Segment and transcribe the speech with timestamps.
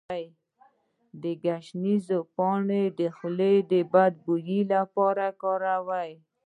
[1.21, 6.11] د ګشنیز پاڼې د خولې د بد بوی لپاره وکاروئ